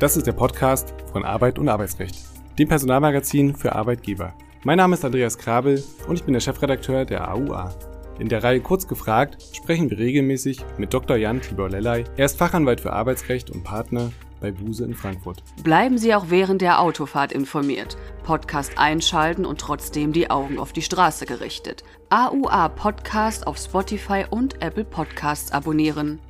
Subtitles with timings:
[0.00, 2.16] Das ist der Podcast von Arbeit und Arbeitsrecht,
[2.58, 4.32] dem Personalmagazin für Arbeitgeber.
[4.64, 7.74] Mein Name ist Andreas Krabel und ich bin der Chefredakteur der AUA.
[8.18, 11.18] In der Reihe Kurz gefragt sprechen wir regelmäßig mit Dr.
[11.18, 12.04] Jan Tibor Lellay.
[12.16, 14.10] Er ist Fachanwalt für Arbeitsrecht und Partner
[14.40, 15.42] bei Buse in Frankfurt.
[15.62, 17.98] Bleiben Sie auch während der Autofahrt informiert.
[18.22, 21.84] Podcast einschalten und trotzdem die Augen auf die Straße gerichtet.
[22.08, 26.20] AUA Podcast auf Spotify und Apple Podcasts abonnieren.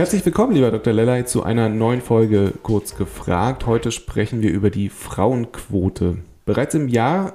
[0.00, 0.94] Herzlich willkommen, lieber Dr.
[0.94, 3.66] Lellay, zu einer neuen Folge Kurz gefragt.
[3.66, 6.16] Heute sprechen wir über die Frauenquote.
[6.46, 7.34] Bereits im Jahr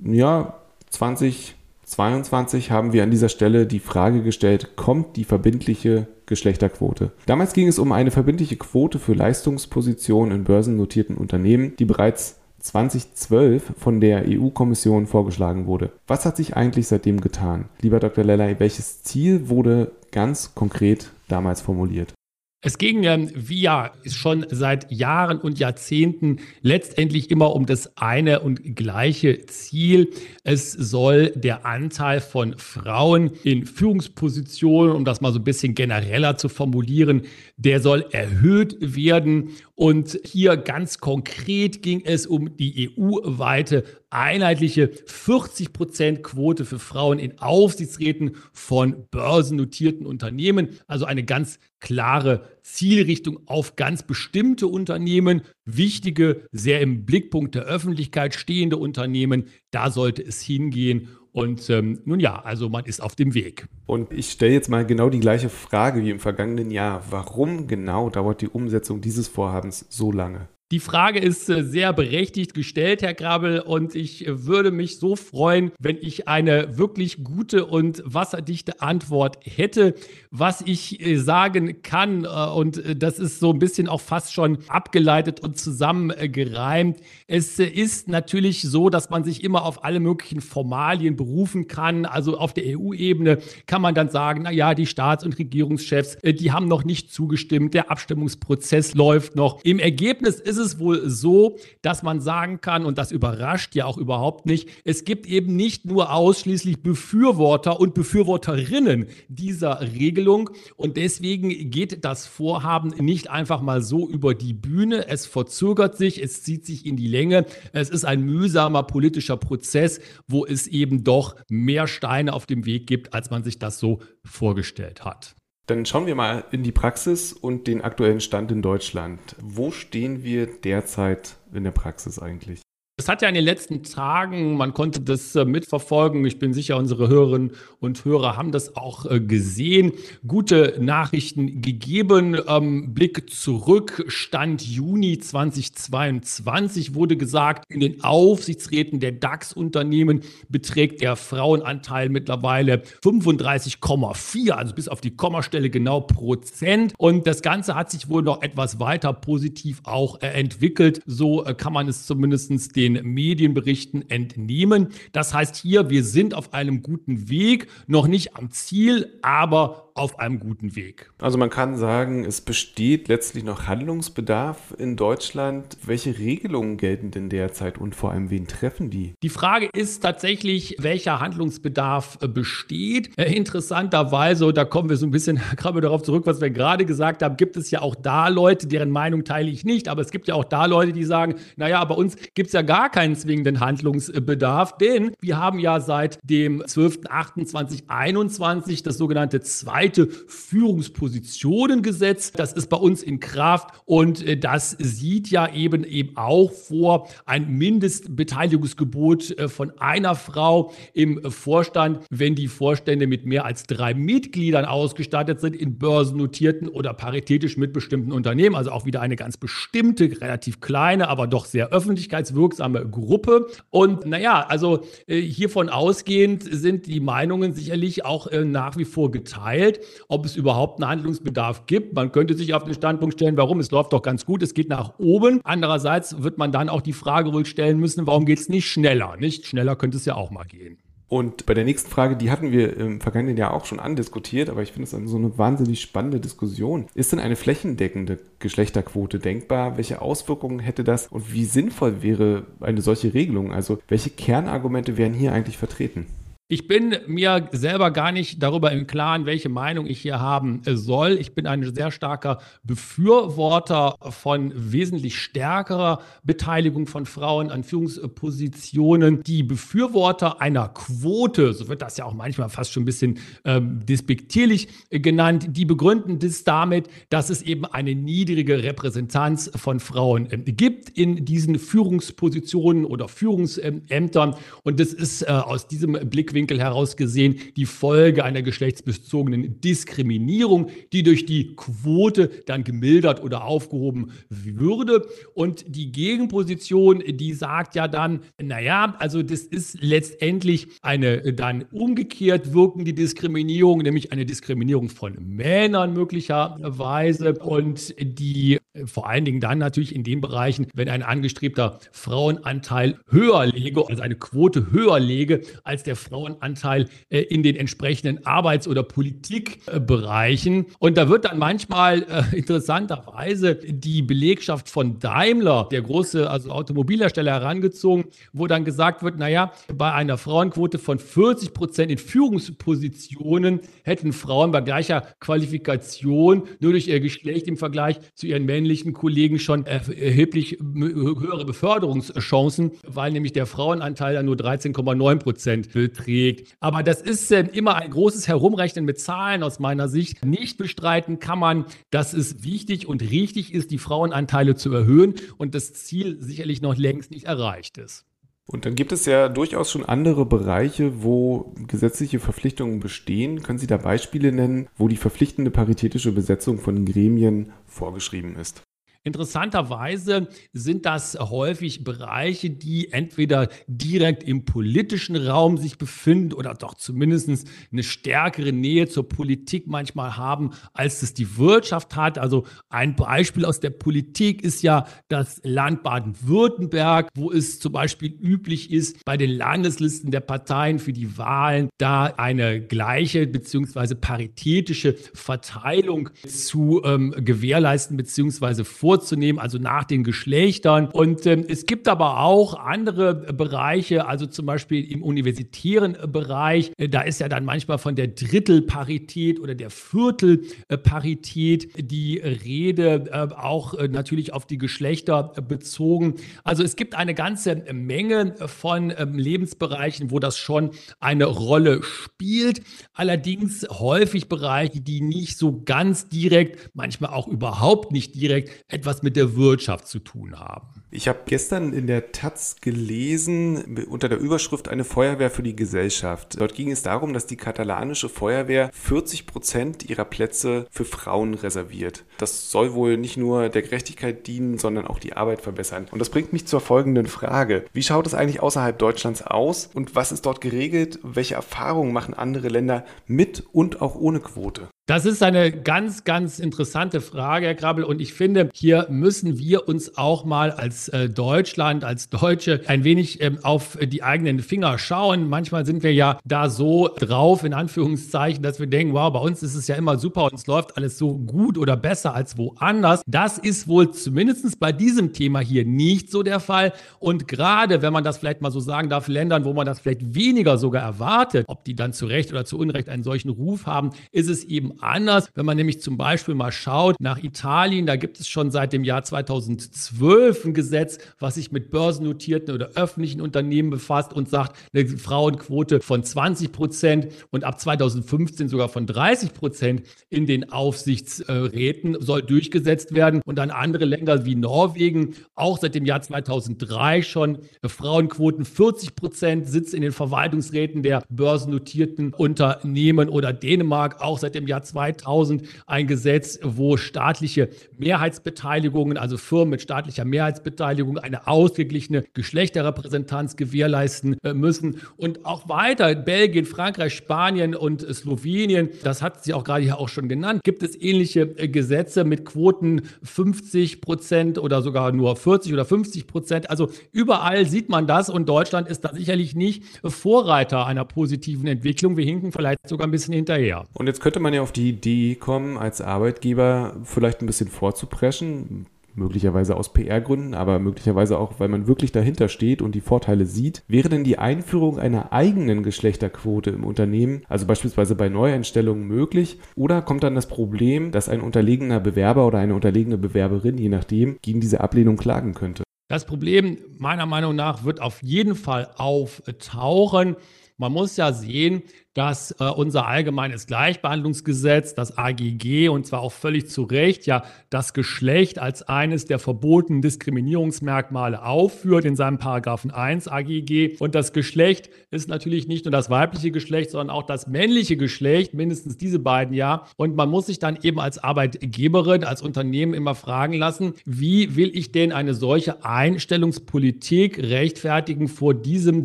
[0.00, 0.54] ja,
[0.88, 7.10] 2022 haben wir an dieser Stelle die Frage gestellt, kommt die verbindliche Geschlechterquote?
[7.26, 13.72] Damals ging es um eine verbindliche Quote für Leistungspositionen in börsennotierten Unternehmen, die bereits 2012
[13.78, 15.92] von der EU-Kommission vorgeschlagen wurde.
[16.06, 17.66] Was hat sich eigentlich seitdem getan?
[17.80, 18.24] Lieber Dr.
[18.24, 22.12] Lellay, welches Ziel wurde ganz konkret damals formuliert?
[22.60, 28.74] Es ging, ähm, ja schon seit Jahren und Jahrzehnten, letztendlich immer um das eine und
[28.74, 30.10] gleiche Ziel.
[30.42, 36.36] Es soll der Anteil von Frauen in Führungspositionen, um das mal so ein bisschen genereller
[36.36, 37.22] zu formulieren,
[37.56, 39.50] der soll erhöht werden.
[39.76, 47.18] Und hier ganz konkret ging es um die EU-weite einheitliche 40 Prozent Quote für Frauen
[47.18, 50.70] in Aufsichtsräten von börsennotierten Unternehmen.
[50.86, 58.34] Also eine ganz klare Zielrichtung auf ganz bestimmte Unternehmen, wichtige, sehr im Blickpunkt der Öffentlichkeit
[58.34, 59.46] stehende Unternehmen.
[59.70, 61.08] Da sollte es hingehen.
[61.32, 63.68] Und ähm, nun ja, also man ist auf dem Weg.
[63.86, 67.04] Und ich stelle jetzt mal genau die gleiche Frage wie im vergangenen Jahr.
[67.10, 70.48] Warum genau dauert die Umsetzung dieses Vorhabens so lange?
[70.70, 75.16] Die Frage ist äh, sehr berechtigt gestellt, Herr Grabbel, und ich äh, würde mich so
[75.16, 79.94] freuen, wenn ich eine wirklich gute und wasserdichte Antwort hätte.
[80.30, 85.40] Was ich äh, sagen kann, und das ist so ein bisschen auch fast schon abgeleitet
[85.40, 91.66] und zusammengereimt, es ist natürlich so, dass man sich immer auf alle möglichen Formalien berufen
[91.66, 92.04] kann.
[92.04, 96.52] Also auf der EU-Ebene kann man dann sagen, na ja, die Staats- und Regierungschefs, die
[96.52, 99.64] haben noch nicht zugestimmt, der Abstimmungsprozess läuft noch.
[99.64, 103.86] Im Ergebnis ist ist es wohl so, dass man sagen kann, und das überrascht ja
[103.86, 110.50] auch überhaupt nicht, es gibt eben nicht nur ausschließlich Befürworter und Befürworterinnen dieser Regelung.
[110.76, 115.08] Und deswegen geht das Vorhaben nicht einfach mal so über die Bühne.
[115.08, 117.46] Es verzögert sich, es zieht sich in die Länge.
[117.72, 122.86] Es ist ein mühsamer politischer Prozess, wo es eben doch mehr Steine auf dem Weg
[122.86, 125.34] gibt, als man sich das so vorgestellt hat.
[125.68, 129.36] Dann schauen wir mal in die Praxis und den aktuellen Stand in Deutschland.
[129.38, 132.62] Wo stehen wir derzeit in der Praxis eigentlich?
[133.00, 136.26] Es hat ja in den letzten Tagen, man konnte das äh, mitverfolgen.
[136.26, 139.92] Ich bin sicher, unsere Hörerinnen und Hörer haben das auch äh, gesehen.
[140.26, 142.36] Gute Nachrichten gegeben.
[142.48, 144.04] Ähm, Blick zurück.
[144.08, 154.50] Stand Juni 2022 wurde gesagt, in den Aufsichtsräten der DAX-Unternehmen beträgt der Frauenanteil mittlerweile 35,4,
[154.50, 156.94] also bis auf die Kommastelle genau Prozent.
[156.98, 161.00] Und das Ganze hat sich wohl noch etwas weiter positiv auch äh, entwickelt.
[161.06, 164.88] So kann man es zumindest den den Medienberichten entnehmen.
[165.12, 170.18] Das heißt hier, wir sind auf einem guten Weg, noch nicht am Ziel, aber auf
[170.18, 171.10] einem guten Weg.
[171.20, 175.76] Also man kann sagen, es besteht letztlich noch Handlungsbedarf in Deutschland.
[175.84, 179.14] Welche Regelungen gelten denn derzeit und vor allem wen treffen die?
[179.22, 183.10] Die Frage ist tatsächlich, welcher Handlungsbedarf äh, besteht.
[183.18, 187.22] Äh, interessanterweise, da kommen wir so ein bisschen gerade darauf zurück, was wir gerade gesagt
[187.22, 190.28] haben, gibt es ja auch da Leute, deren Meinung teile ich nicht, aber es gibt
[190.28, 193.58] ja auch da Leute, die sagen, naja, bei uns gibt es ja gar keinen zwingenden
[193.58, 202.32] Handlungsbedarf, denn wir haben ja seit dem 12.08.2021 das sogenannte 2 breite Führungspositionengesetz.
[202.32, 207.08] Das ist bei uns in Kraft und äh, das sieht ja eben eben auch vor
[207.24, 213.94] ein Mindestbeteiligungsgebot äh, von einer Frau im Vorstand, wenn die Vorstände mit mehr als drei
[213.94, 218.56] Mitgliedern ausgestattet sind in börsennotierten oder paritätisch mitbestimmten Unternehmen.
[218.56, 223.46] Also auch wieder eine ganz bestimmte, relativ kleine, aber doch sehr öffentlichkeitswirksame Gruppe.
[223.70, 229.77] Und naja, also äh, hiervon ausgehend sind die Meinungen sicherlich auch nach wie vor geteilt
[230.08, 231.94] ob es überhaupt einen Handlungsbedarf gibt.
[231.94, 233.60] Man könnte sich auf den Standpunkt stellen, warum?
[233.60, 235.40] Es läuft doch ganz gut, es geht nach oben.
[235.44, 239.16] Andererseits wird man dann auch die Frage wohl stellen müssen, warum geht es nicht schneller?
[239.18, 240.78] Nicht schneller könnte es ja auch mal gehen.
[241.08, 244.62] Und bei der nächsten Frage, die hatten wir im vergangenen Jahr auch schon andiskutiert, aber
[244.62, 246.86] ich finde es so eine wahnsinnig spannende Diskussion.
[246.94, 249.78] Ist denn eine flächendeckende Geschlechterquote denkbar?
[249.78, 253.52] Welche Auswirkungen hätte das und wie sinnvoll wäre eine solche Regelung?
[253.52, 256.06] Also welche Kernargumente wären hier eigentlich vertreten?
[256.50, 260.76] Ich bin mir selber gar nicht darüber im Klaren, welche Meinung ich hier haben äh,
[260.76, 261.18] soll.
[261.20, 269.22] Ich bin ein sehr starker Befürworter von wesentlich stärkerer Beteiligung von Frauen an Führungspositionen.
[269.24, 273.84] Die Befürworter einer Quote, so wird das ja auch manchmal fast schon ein bisschen ähm,
[273.84, 280.30] despektierlich äh, genannt, die begründen das damit, dass es eben eine niedrige Repräsentanz von Frauen
[280.30, 284.34] äh, gibt in diesen Führungspositionen oder Führungsämtern.
[284.62, 290.70] Und das ist äh, aus diesem Blickwinkel Blickwinkel heraus gesehen die Folge einer geschlechtsbezogenen Diskriminierung,
[290.92, 295.06] die durch die Quote dann gemildert oder aufgehoben würde.
[295.34, 302.54] Und die Gegenposition, die sagt ja dann, naja, also das ist letztendlich eine dann umgekehrt
[302.54, 309.94] wirkende Diskriminierung, nämlich eine Diskriminierung von Männern möglicherweise und die vor allen Dingen dann natürlich
[309.94, 315.82] in den Bereichen, wenn ein angestrebter Frauenanteil höher lege, also eine Quote höher lege als
[315.82, 320.66] der Frauenanteil äh, in den entsprechenden Arbeits- oder Politikbereichen.
[320.78, 327.32] Und da wird dann manchmal äh, interessanterweise die Belegschaft von Daimler, der große also Automobilhersteller,
[327.32, 334.12] herangezogen, wo dann gesagt wird, naja, bei einer Frauenquote von 40 Prozent in Führungspositionen hätten
[334.12, 339.38] Frauen bei gleicher Qualifikation nur durch ihr Geschlecht im Vergleich zu ihren männlichen männlichen Kollegen
[339.38, 346.54] schon erheblich höhere Beförderungschancen, weil nämlich der Frauenanteil ja nur 13,9 Prozent beträgt.
[346.60, 350.22] Aber das ist äh, immer ein großes Herumrechnen mit Zahlen aus meiner Sicht.
[350.22, 355.54] Nicht bestreiten kann man, dass es wichtig und richtig ist, die Frauenanteile zu erhöhen und
[355.54, 358.07] das Ziel sicherlich noch längst nicht erreicht ist.
[358.50, 363.42] Und dann gibt es ja durchaus schon andere Bereiche, wo gesetzliche Verpflichtungen bestehen.
[363.42, 368.62] Können Sie da Beispiele nennen, wo die verpflichtende paritätische Besetzung von Gremien vorgeschrieben ist?
[369.08, 376.74] Interessanterweise sind das häufig Bereiche, die entweder direkt im politischen Raum sich befinden oder doch
[376.74, 382.18] zumindest eine stärkere Nähe zur Politik manchmal haben, als es die Wirtschaft hat.
[382.18, 388.12] Also ein Beispiel aus der Politik ist ja das Land Baden-Württemberg, wo es zum Beispiel
[388.12, 393.94] üblich ist, bei den Landeslisten der Parteien für die Wahlen da eine gleiche bzw.
[393.94, 398.64] paritätische Verteilung zu ähm, gewährleisten bzw.
[398.64, 400.88] vorzunehmen vorzunehmen, also nach den Geschlechtern.
[400.88, 406.88] Und ähm, es gibt aber auch andere Bereiche, also zum Beispiel im universitären Bereich, äh,
[406.88, 413.74] da ist ja dann manchmal von der Drittelparität oder der Viertelparität die Rede, äh, auch
[413.74, 416.14] äh, natürlich auf die Geschlechter bezogen.
[416.42, 422.62] Also es gibt eine ganze Menge von ähm, Lebensbereichen, wo das schon eine Rolle spielt.
[422.94, 429.16] Allerdings häufig Bereiche, die nicht so ganz direkt, manchmal auch überhaupt nicht direkt etwas mit
[429.16, 430.84] der Wirtschaft zu tun haben.
[430.90, 436.40] Ich habe gestern in der Taz gelesen, unter der Überschrift Eine Feuerwehr für die Gesellschaft.
[436.40, 442.04] Dort ging es darum, dass die katalanische Feuerwehr 40 Prozent ihrer Plätze für Frauen reserviert.
[442.18, 445.88] Das soll wohl nicht nur der Gerechtigkeit dienen, sondern auch die Arbeit verbessern.
[445.90, 447.64] Und das bringt mich zur folgenden Frage.
[447.72, 451.00] Wie schaut es eigentlich außerhalb Deutschlands aus und was ist dort geregelt?
[451.02, 454.68] Welche Erfahrungen machen andere Länder mit und auch ohne Quote?
[454.88, 457.84] Das ist eine ganz, ganz interessante Frage, Herr Krabbel.
[457.84, 462.84] Und ich finde, hier müssen wir uns auch mal als äh, Deutschland, als Deutsche ein
[462.84, 465.28] wenig ähm, auf die eigenen Finger schauen.
[465.28, 469.42] Manchmal sind wir ja da so drauf, in Anführungszeichen, dass wir denken, wow, bei uns
[469.42, 473.02] ist es ja immer super und es läuft alles so gut oder besser als woanders.
[473.06, 476.72] Das ist wohl zumindest bei diesem Thema hier nicht so der Fall.
[476.98, 480.14] Und gerade, wenn man das vielleicht mal so sagen darf, Ländern, wo man das vielleicht
[480.14, 483.90] weniger sogar erwartet, ob die dann zu Recht oder zu Unrecht einen solchen Ruf haben,
[484.12, 485.28] ist es eben anders.
[485.34, 488.84] Wenn man nämlich zum Beispiel mal schaut nach Italien, da gibt es schon seit dem
[488.84, 494.86] Jahr 2012 ein Gesetz, was sich mit börsennotierten oder öffentlichen Unternehmen befasst und sagt, eine
[494.86, 502.22] Frauenquote von 20 Prozent und ab 2015 sogar von 30 Prozent in den Aufsichtsräten soll
[502.22, 503.20] durchgesetzt werden.
[503.24, 509.48] Und dann andere Länder wie Norwegen, auch seit dem Jahr 2003 schon Frauenquoten 40 Prozent
[509.48, 515.86] Sitz in den Verwaltungsräten der börsennotierten Unternehmen oder Dänemark auch seit dem Jahr 2000 ein
[515.86, 517.48] Gesetz, wo staatliche
[517.78, 524.80] Mehrheitsbeteiligungen, also Firmen mit staatlicher Mehrheitsbeteiligung, eine ausgeglichene Geschlechterrepräsentanz gewährleisten äh, müssen.
[524.96, 529.88] Und auch weiter, Belgien, Frankreich, Spanien und Slowenien, das hat sie auch gerade hier auch
[529.88, 535.52] schon genannt, gibt es ähnliche äh, Gesetze mit Quoten 50 Prozent oder sogar nur 40
[535.52, 536.50] oder 50 Prozent.
[536.50, 541.96] Also überall sieht man das und Deutschland ist da sicherlich nicht Vorreiter einer positiven Entwicklung.
[541.96, 543.64] Wir hinken vielleicht sogar ein bisschen hinterher.
[543.74, 548.66] Und jetzt könnte man ja auf die Idee kommen, als Arbeitgeber vielleicht ein bisschen vorzupreschen,
[548.98, 553.62] möglicherweise aus PR-Gründen, aber möglicherweise auch, weil man wirklich dahinter steht und die Vorteile sieht.
[553.68, 559.38] Wäre denn die Einführung einer eigenen Geschlechterquote im Unternehmen, also beispielsweise bei Neueinstellungen, möglich?
[559.54, 564.18] Oder kommt dann das Problem, dass ein unterlegener Bewerber oder eine unterlegene Bewerberin, je nachdem,
[564.20, 565.62] gegen diese Ablehnung klagen könnte?
[565.88, 570.16] Das Problem meiner Meinung nach wird auf jeden Fall auftauchen.
[570.58, 571.62] Man muss ja sehen,
[571.98, 577.74] dass äh, unser allgemeines Gleichbehandlungsgesetz, das AGG, und zwar auch völlig zu Recht, ja das
[577.74, 583.78] Geschlecht als eines der verbotenen Diskriminierungsmerkmale aufführt in seinem Paragraphen 1 AGG.
[583.80, 588.32] Und das Geschlecht ist natürlich nicht nur das weibliche Geschlecht, sondern auch das männliche Geschlecht,
[588.32, 589.64] mindestens diese beiden ja.
[589.76, 594.52] Und man muss sich dann eben als Arbeitgeberin, als Unternehmen immer fragen lassen, wie will
[594.54, 598.84] ich denn eine solche Einstellungspolitik rechtfertigen vor diesem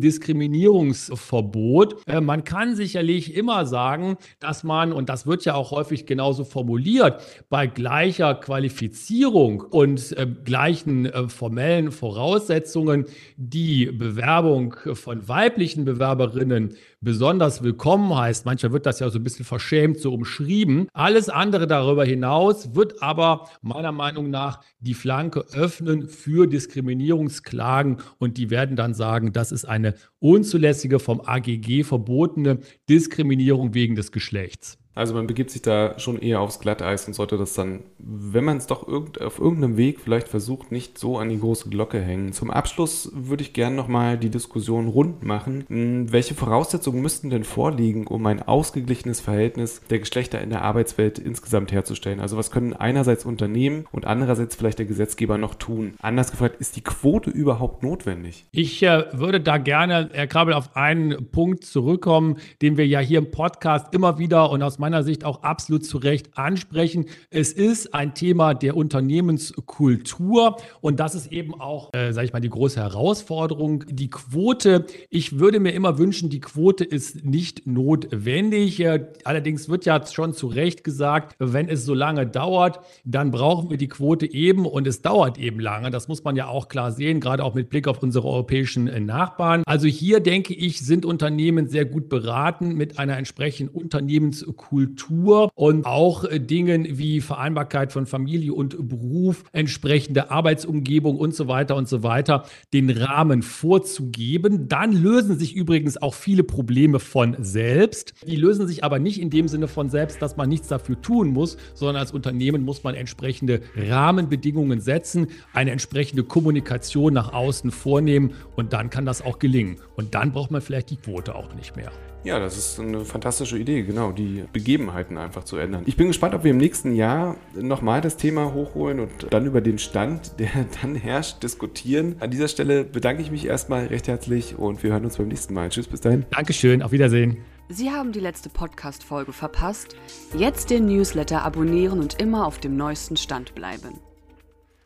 [0.00, 2.08] Diskriminierungsverbot?
[2.08, 5.70] Äh, man kann sich ja sicherlich immer sagen, dass man, und das wird ja auch
[5.70, 13.06] häufig genauso formuliert, bei gleicher Qualifizierung und äh, gleichen äh, formellen Voraussetzungen
[13.36, 18.46] die Bewerbung von weiblichen Bewerberinnen besonders willkommen heißt.
[18.46, 20.88] Mancher wird das ja so ein bisschen verschämt so umschrieben.
[20.94, 28.38] Alles andere darüber hinaus wird aber meiner Meinung nach die Flanke öffnen für Diskriminierungsklagen und
[28.38, 34.78] die werden dann sagen, das ist eine unzulässige vom AGG verbotene Diskriminierung wegen des Geschlechts.
[34.94, 38.58] Also man begibt sich da schon eher aufs Glatteis und sollte das dann, wenn man
[38.58, 42.32] es doch irgend, auf irgendeinem Weg vielleicht versucht, nicht so an die große Glocke hängen.
[42.32, 45.64] Zum Abschluss würde ich gerne nochmal die Diskussion rund machen.
[45.68, 51.18] Hm, welche Voraussetzungen müssten denn vorliegen, um ein ausgeglichenes Verhältnis der Geschlechter in der Arbeitswelt
[51.18, 52.20] insgesamt herzustellen?
[52.20, 55.94] Also was können einerseits Unternehmen und andererseits vielleicht der Gesetzgeber noch tun?
[56.00, 58.44] Anders gefragt, ist die Quote überhaupt notwendig?
[58.52, 63.18] Ich äh, würde da gerne, Herr Krabbel, auf einen Punkt zurückkommen, den wir ja hier
[63.18, 67.06] im Podcast immer wieder und aus meiner Sicht auch absolut zu Recht ansprechen.
[67.30, 72.40] Es ist ein Thema der Unternehmenskultur und das ist eben auch, äh, sage ich mal,
[72.40, 73.86] die große Herausforderung.
[73.88, 78.78] Die Quote, ich würde mir immer wünschen, die Quote ist nicht notwendig.
[78.80, 83.70] Äh, allerdings wird ja schon zu Recht gesagt, wenn es so lange dauert, dann brauchen
[83.70, 85.90] wir die Quote eben und es dauert eben lange.
[85.90, 89.00] Das muss man ja auch klar sehen, gerade auch mit Blick auf unsere europäischen äh,
[89.00, 89.62] Nachbarn.
[89.64, 95.86] Also hier denke ich, sind Unternehmen sehr gut beraten mit einer entsprechenden Unternehmenskultur Kultur und
[95.86, 101.88] auch äh, Dingen wie Vereinbarkeit von Familie und Beruf, entsprechende Arbeitsumgebung und so weiter und
[101.88, 104.66] so weiter, den Rahmen vorzugeben.
[104.66, 108.14] Dann lösen sich übrigens auch viele Probleme von selbst.
[108.26, 111.28] Die lösen sich aber nicht in dem Sinne von selbst, dass man nichts dafür tun
[111.28, 118.32] muss, sondern als Unternehmen muss man entsprechende Rahmenbedingungen setzen, eine entsprechende Kommunikation nach außen vornehmen
[118.56, 119.76] und dann kann das auch gelingen.
[119.94, 121.92] Und dann braucht man vielleicht die Quote auch nicht mehr.
[122.24, 125.82] Ja, das ist eine fantastische Idee, genau, die Begebenheiten einfach zu ändern.
[125.84, 129.60] Ich bin gespannt, ob wir im nächsten Jahr nochmal das Thema hochholen und dann über
[129.60, 130.48] den Stand, der
[130.82, 132.16] dann herrscht, diskutieren.
[132.20, 135.52] An dieser Stelle bedanke ich mich erstmal recht herzlich und wir hören uns beim nächsten
[135.52, 135.68] Mal.
[135.68, 136.24] Tschüss, bis dahin.
[136.30, 137.36] Dankeschön, auf Wiedersehen.
[137.68, 139.96] Sie haben die letzte Podcast-Folge verpasst.
[140.36, 144.00] Jetzt den Newsletter abonnieren und immer auf dem neuesten Stand bleiben.